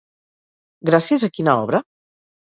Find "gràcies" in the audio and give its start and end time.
0.89-1.25